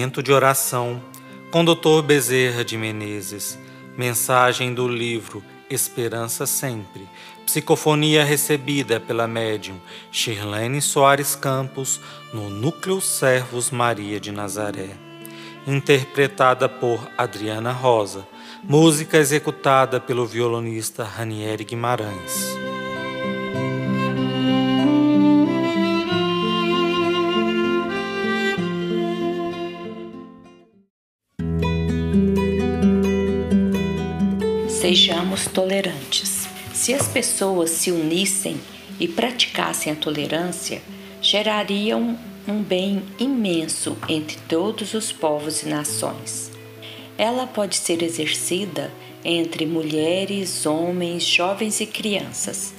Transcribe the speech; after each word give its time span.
Momento 0.00 0.22
de 0.22 0.32
oração 0.32 0.98
com 1.50 1.62
Dr. 1.62 2.00
Bezerra 2.02 2.64
de 2.64 2.78
Menezes. 2.78 3.58
Mensagem 3.98 4.72
do 4.72 4.88
livro 4.88 5.44
Esperança 5.68 6.46
Sempre. 6.46 7.06
Psicofonia 7.44 8.24
recebida 8.24 8.98
pela 8.98 9.28
médium 9.28 9.78
Shirlene 10.10 10.80
Soares 10.80 11.34
Campos 11.34 12.00
no 12.32 12.48
Núcleo 12.48 12.98
Servos 12.98 13.70
Maria 13.70 14.18
de 14.18 14.32
Nazaré. 14.32 14.88
Interpretada 15.66 16.66
por 16.66 17.06
Adriana 17.18 17.70
Rosa. 17.70 18.26
Música 18.64 19.18
executada 19.18 20.00
pelo 20.00 20.24
violonista 20.24 21.04
Ranieri 21.04 21.64
Guimarães. 21.64 22.59
Sejamos 34.80 35.44
tolerantes. 35.44 36.48
Se 36.72 36.94
as 36.94 37.06
pessoas 37.06 37.68
se 37.68 37.92
unissem 37.92 38.58
e 38.98 39.06
praticassem 39.06 39.92
a 39.92 39.94
tolerância, 39.94 40.80
gerariam 41.20 42.18
um 42.48 42.62
bem 42.62 43.02
imenso 43.18 43.94
entre 44.08 44.38
todos 44.48 44.94
os 44.94 45.12
povos 45.12 45.62
e 45.62 45.68
nações. 45.68 46.50
Ela 47.18 47.46
pode 47.46 47.76
ser 47.76 48.02
exercida 48.02 48.90
entre 49.22 49.66
mulheres, 49.66 50.64
homens, 50.64 51.24
jovens 51.24 51.78
e 51.82 51.84
crianças. 51.84 52.72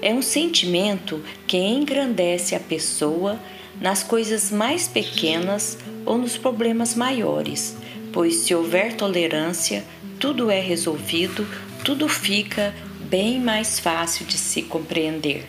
É 0.00 0.14
um 0.14 0.22
sentimento 0.22 1.22
que 1.46 1.58
engrandece 1.58 2.54
a 2.54 2.60
pessoa 2.60 3.38
nas 3.78 4.02
coisas 4.02 4.50
mais 4.50 4.88
pequenas 4.88 5.76
ou 6.06 6.16
nos 6.16 6.38
problemas 6.38 6.94
maiores, 6.94 7.76
pois 8.14 8.36
se 8.36 8.54
houver 8.54 8.96
tolerância, 8.96 9.84
tudo 10.18 10.50
é 10.50 10.60
resolvido, 10.60 11.46
tudo 11.84 12.08
fica 12.08 12.74
bem 13.00 13.40
mais 13.40 13.78
fácil 13.78 14.26
de 14.26 14.38
se 14.38 14.62
compreender. 14.62 15.48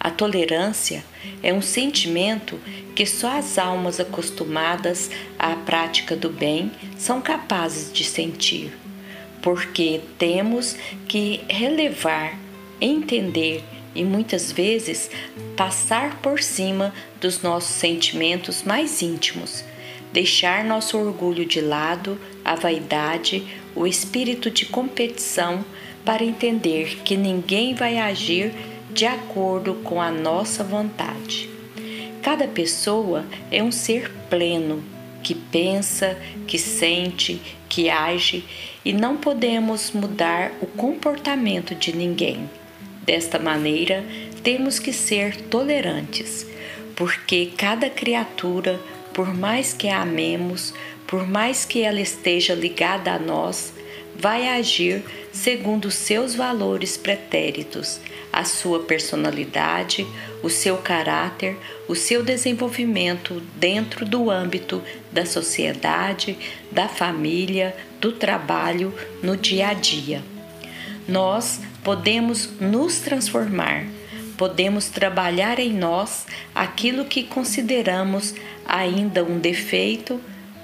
A 0.00 0.10
tolerância 0.10 1.04
é 1.42 1.52
um 1.52 1.62
sentimento 1.62 2.58
que 2.94 3.04
só 3.04 3.38
as 3.38 3.58
almas 3.58 3.98
acostumadas 3.98 5.10
à 5.38 5.56
prática 5.56 6.14
do 6.14 6.30
bem 6.30 6.70
são 6.96 7.20
capazes 7.20 7.92
de 7.92 8.04
sentir, 8.04 8.72
porque 9.42 10.00
temos 10.16 10.76
que 11.08 11.40
relevar, 11.48 12.38
entender 12.80 13.64
e 13.94 14.04
muitas 14.04 14.52
vezes 14.52 15.10
passar 15.56 16.20
por 16.20 16.40
cima 16.40 16.94
dos 17.20 17.42
nossos 17.42 17.74
sentimentos 17.74 18.62
mais 18.62 19.02
íntimos, 19.02 19.64
deixar 20.12 20.64
nosso 20.64 20.98
orgulho 20.98 21.44
de 21.44 21.60
lado, 21.60 22.18
a 22.44 22.54
vaidade, 22.54 23.46
o 23.74 23.86
espírito 23.86 24.50
de 24.50 24.66
competição 24.66 25.64
para 26.04 26.24
entender 26.24 27.00
que 27.04 27.16
ninguém 27.16 27.74
vai 27.74 27.98
agir 27.98 28.52
de 28.90 29.06
acordo 29.06 29.74
com 29.84 30.00
a 30.00 30.10
nossa 30.10 30.64
vontade. 30.64 31.48
Cada 32.22 32.48
pessoa 32.48 33.24
é 33.50 33.62
um 33.62 33.70
ser 33.70 34.10
pleno 34.28 34.82
que 35.22 35.34
pensa, 35.34 36.18
que 36.46 36.58
sente, 36.58 37.40
que 37.68 37.90
age 37.90 38.44
e 38.84 38.92
não 38.92 39.16
podemos 39.16 39.92
mudar 39.92 40.52
o 40.60 40.66
comportamento 40.66 41.74
de 41.74 41.94
ninguém. 41.94 42.48
Desta 43.04 43.38
maneira, 43.38 44.04
temos 44.42 44.78
que 44.78 44.92
ser 44.92 45.36
tolerantes, 45.42 46.46
porque 46.96 47.52
cada 47.56 47.90
criatura, 47.90 48.80
por 49.18 49.34
mais 49.34 49.72
que 49.72 49.88
a 49.88 50.02
amemos, 50.02 50.72
por 51.04 51.26
mais 51.26 51.64
que 51.64 51.82
ela 51.82 52.00
esteja 52.00 52.54
ligada 52.54 53.12
a 53.12 53.18
nós, 53.18 53.72
vai 54.14 54.46
agir 54.46 55.02
segundo 55.32 55.90
seus 55.90 56.36
valores 56.36 56.96
pretéritos, 56.96 57.98
a 58.32 58.44
sua 58.44 58.78
personalidade, 58.84 60.06
o 60.40 60.48
seu 60.48 60.76
caráter, 60.76 61.56
o 61.88 61.96
seu 61.96 62.22
desenvolvimento 62.22 63.42
dentro 63.56 64.06
do 64.06 64.30
âmbito 64.30 64.80
da 65.10 65.26
sociedade, 65.26 66.38
da 66.70 66.86
família, 66.86 67.74
do 68.00 68.12
trabalho, 68.12 68.94
no 69.20 69.36
dia 69.36 69.70
a 69.70 69.74
dia. 69.74 70.22
Nós 71.08 71.60
podemos 71.82 72.50
nos 72.60 73.00
transformar, 73.00 73.84
podemos 74.38 74.88
trabalhar 74.88 75.58
em 75.58 75.74
nós 75.74 76.26
aquilo 76.54 77.04
que 77.04 77.24
consideramos 77.24 78.34
ainda 78.66 79.22
um 79.22 79.38
defeito 79.38 80.18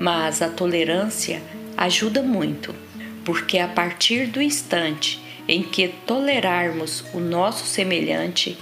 mas 0.00 0.40
a 0.40 0.48
tolerância 0.48 1.42
ajuda 1.76 2.22
muito, 2.22 2.74
porque 3.22 3.58
a 3.58 3.68
partir 3.68 4.26
do 4.28 4.40
instante 4.40 5.20
em 5.46 5.62
que 5.62 5.88
tolerarmos 6.06 7.04
o 7.12 7.20
nosso 7.20 7.66
semelhante, 7.66 8.56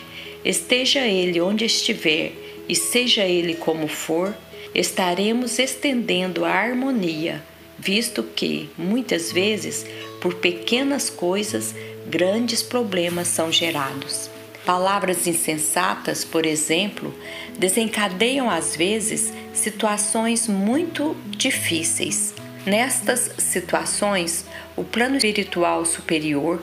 esteja 0.44 1.06
ele 1.06 1.40
onde 1.40 1.64
estiver 1.64 2.32
e 2.68 2.74
seja 2.74 3.22
ele 3.22 3.54
como 3.54 3.86
for, 3.86 4.34
estaremos 4.74 5.60
estendendo 5.60 6.44
a 6.44 6.50
harmonia, 6.50 7.40
visto 7.78 8.24
que, 8.24 8.68
muitas 8.76 9.30
vezes, 9.30 9.86
por 10.20 10.34
pequenas 10.34 11.08
coisas, 11.08 11.72
grandes 12.08 12.64
problemas 12.64 13.28
são 13.28 13.52
gerados. 13.52 14.28
Palavras 14.68 15.26
insensatas, 15.26 16.26
por 16.26 16.44
exemplo, 16.44 17.14
desencadeiam 17.58 18.50
às 18.50 18.76
vezes 18.76 19.32
situações 19.54 20.46
muito 20.46 21.16
difíceis. 21.28 22.34
Nestas 22.66 23.30
situações, 23.38 24.44
o 24.76 24.84
plano 24.84 25.16
espiritual 25.16 25.86
superior, 25.86 26.62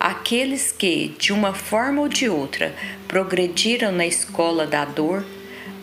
aqueles 0.00 0.72
que, 0.72 1.14
de 1.18 1.30
uma 1.30 1.52
forma 1.52 2.00
ou 2.00 2.08
de 2.08 2.26
outra, 2.26 2.74
progrediram 3.06 3.92
na 3.92 4.06
escola 4.06 4.66
da 4.66 4.86
dor, 4.86 5.22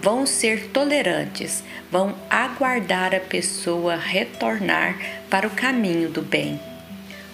vão 0.01 0.25
ser 0.25 0.69
tolerantes, 0.69 1.63
vão 1.91 2.17
aguardar 2.31 3.13
a 3.13 3.19
pessoa 3.19 3.95
retornar 3.95 4.97
para 5.29 5.45
o 5.45 5.51
caminho 5.51 6.09
do 6.09 6.23
bem. 6.23 6.59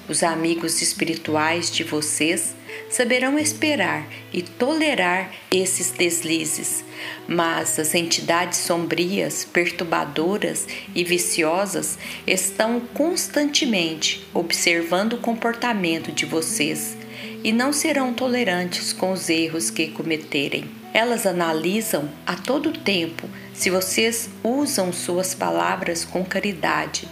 Os 0.10 0.24
amigos 0.24 0.82
espirituais 0.82 1.72
de 1.72 1.86
vocês 1.86 2.54
saberão 2.90 3.38
esperar 3.38 4.08
e 4.32 4.42
tolerar 4.42 5.32
esses 5.52 5.92
deslizes, 5.92 6.84
mas 7.28 7.80
as 7.80 7.96
entidades 7.96 8.60
sombrias, 8.60 9.46
perturbadoras 9.46 10.68
e 10.94 11.04
viciosas 11.04 11.98
estão 12.26 12.80
constantemente 12.80 14.26
observando 14.34 15.14
o 15.14 15.20
comportamento 15.20 16.12
de 16.12 16.26
vocês 16.26 16.96
e 17.44 17.52
não 17.52 17.72
serão 17.72 18.14
tolerantes 18.14 18.92
com 18.92 19.12
os 19.12 19.30
erros 19.30 19.70
que 19.70 19.88
cometerem. 19.88 20.66
Elas 20.94 21.26
analisam 21.26 22.10
a 22.26 22.36
todo 22.36 22.72
tempo 22.72 23.30
se 23.54 23.70
vocês 23.70 24.30
usam 24.44 24.92
suas 24.92 25.36
palavras 25.36 26.06
com 26.06 26.24
caridade, 26.24 27.08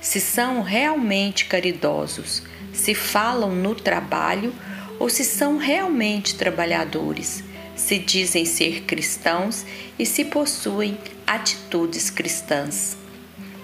se 0.00 0.20
são 0.20 0.62
realmente 0.62 1.46
caridosos, 1.46 2.42
se 2.72 2.94
falam 2.94 3.54
no 3.54 3.74
trabalho 3.74 4.52
ou 4.98 5.08
se 5.08 5.24
são 5.24 5.56
realmente 5.56 6.34
trabalhadores, 6.36 7.42
se 7.74 7.98
dizem 7.98 8.44
ser 8.44 8.82
cristãos 8.82 9.64
e 9.98 10.06
se 10.06 10.24
possuem 10.24 10.98
atitudes 11.26 12.10
cristãs. 12.10 12.96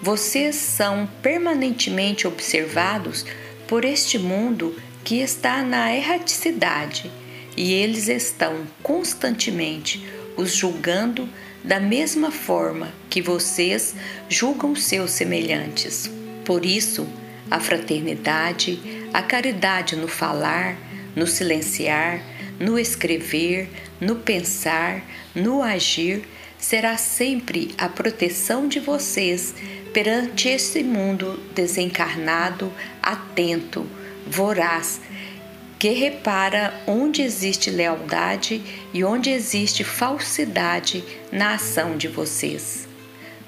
Vocês 0.02 0.56
são 0.56 1.08
permanentemente 1.22 2.26
observados 2.26 3.24
por 3.66 3.84
este 3.84 4.18
mundo 4.18 4.76
que 5.04 5.20
está 5.20 5.62
na 5.62 5.94
erraticidade 5.94 7.10
e 7.56 7.72
eles 7.72 8.08
estão 8.08 8.66
constantemente 8.82 10.04
os 10.36 10.54
julgando 10.54 11.28
da 11.62 11.78
mesma 11.78 12.30
forma 12.30 12.92
que 13.08 13.22
vocês 13.22 13.94
julgam 14.28 14.74
seus 14.74 15.12
semelhantes. 15.12 16.10
Por 16.44 16.66
isso, 16.66 17.06
a 17.50 17.60
fraternidade, 17.60 18.80
a 19.12 19.22
caridade 19.22 19.94
no 19.94 20.08
falar, 20.08 20.76
no 21.14 21.26
silenciar, 21.26 22.22
no 22.58 22.78
escrever, 22.78 23.68
no 24.00 24.16
pensar, 24.16 25.02
no 25.34 25.62
agir, 25.62 26.22
será 26.58 26.96
sempre 26.96 27.74
a 27.76 27.88
proteção 27.88 28.68
de 28.68 28.78
vocês 28.78 29.54
perante 29.92 30.48
esse 30.48 30.82
mundo 30.82 31.38
desencarnado, 31.54 32.72
atento, 33.02 33.86
voraz, 34.26 35.00
que 35.78 35.90
repara 35.90 36.72
onde 36.86 37.22
existe 37.22 37.68
lealdade 37.68 38.62
e 38.94 39.02
onde 39.02 39.30
existe 39.30 39.82
falsidade 39.82 41.02
na 41.32 41.54
ação 41.54 41.96
de 41.96 42.06
vocês. 42.06 42.86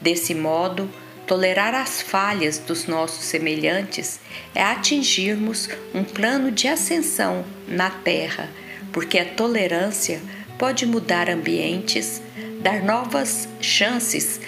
Desse 0.01 0.35
modo, 0.35 0.91
Tolerar 1.27 1.75
as 1.75 2.03
falhas 2.03 2.59
dos 2.59 2.87
nossos 2.87 3.25
semelhantes 3.25 4.21
é 4.55 4.63
atingirmos 4.63 5.69
um 5.95 6.05
plano 6.05 6.51
de 6.51 6.69
ascensão 6.69 7.45
na 7.67 7.91
Terra, 7.91 8.51
porque 8.93 9.19
a 9.19 9.25
tolerância 9.25 10.21
pode 10.59 10.85
mudar 10.87 11.31
ambientes, 11.31 12.21
dar 12.63 12.83
novas 12.83 13.49
chances 13.61 14.41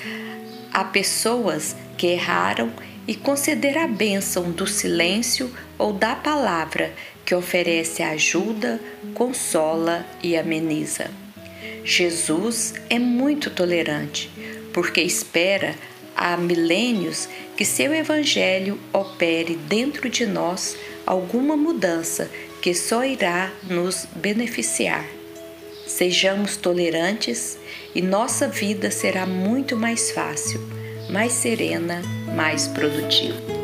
Há 0.76 0.84
pessoas 0.84 1.74
que 1.96 2.08
erraram 2.08 2.70
e 3.08 3.14
conceder 3.14 3.78
a 3.78 3.88
bênção 3.88 4.50
do 4.50 4.66
silêncio 4.66 5.50
ou 5.78 5.90
da 5.90 6.14
palavra 6.14 6.92
que 7.24 7.34
oferece 7.34 8.02
ajuda, 8.02 8.78
consola 9.14 10.04
e 10.22 10.36
ameniza. 10.36 11.10
Jesus 11.82 12.74
é 12.90 12.98
muito 12.98 13.48
tolerante, 13.48 14.30
porque 14.74 15.00
espera 15.00 15.74
há 16.16 16.36
milênios 16.36 17.28
que 17.56 17.64
seu 17.64 17.94
Evangelho 17.94 18.78
opere 18.92 19.54
dentro 19.54 20.08
de 20.08 20.26
nós 20.26 20.76
alguma 21.06 21.56
mudança 21.56 22.30
que 22.60 22.74
só 22.74 23.04
irá 23.04 23.52
nos 23.68 24.06
beneficiar. 24.16 25.04
Sejamos 25.86 26.56
tolerantes 26.56 27.56
e 27.94 28.02
nossa 28.02 28.48
vida 28.48 28.90
será 28.90 29.24
muito 29.24 29.76
mais 29.76 30.10
fácil, 30.10 30.60
mais 31.08 31.32
serena, 31.32 32.02
mais 32.34 32.66
produtiva. 32.66 33.55